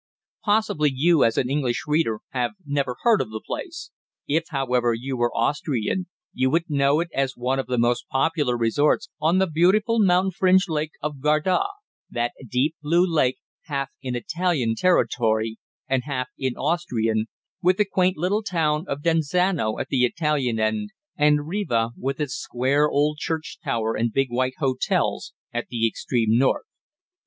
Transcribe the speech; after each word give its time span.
Possibly 0.43 0.91
you, 0.91 1.23
as 1.23 1.37
an 1.37 1.47
English 1.47 1.83
reader, 1.85 2.21
have 2.29 2.53
never 2.65 2.97
heard 3.03 3.21
of 3.21 3.29
the 3.29 3.39
place. 3.39 3.91
If, 4.27 4.45
however, 4.49 4.95
you 4.95 5.15
were 5.15 5.31
Austrian, 5.37 6.07
you 6.33 6.49
would 6.49 6.67
know 6.71 7.01
it 7.01 7.09
as 7.13 7.37
one 7.37 7.59
of 7.59 7.67
the 7.67 7.77
most 7.77 8.07
popular 8.09 8.57
resorts 8.57 9.09
on 9.19 9.37
the 9.37 9.45
beautiful 9.45 9.99
mountain 9.99 10.31
fringed 10.31 10.67
Lake 10.69 10.93
of 11.03 11.21
Garda, 11.21 11.65
that 12.09 12.33
deep 12.49 12.75
blue 12.81 13.05
lake, 13.05 13.37
half 13.65 13.91
in 14.01 14.15
Italian 14.15 14.73
territory 14.73 15.59
and 15.87 16.01
half 16.05 16.29
in 16.35 16.55
Austrian, 16.55 17.27
with 17.61 17.77
the 17.77 17.85
quaint 17.85 18.17
little 18.17 18.41
town 18.41 18.85
of 18.87 19.03
Desenzano 19.03 19.77
at 19.79 19.89
the 19.89 20.03
Italian 20.03 20.59
end, 20.59 20.89
and 21.15 21.45
Riva, 21.47 21.91
with 21.95 22.19
its 22.19 22.33
square 22.33 22.89
old 22.89 23.19
church 23.19 23.59
tower 23.63 23.95
and 23.95 24.11
big 24.11 24.29
white 24.31 24.55
hotels, 24.57 25.33
at 25.53 25.67
the 25.69 25.87
extreme 25.87 26.29
north. 26.39 26.65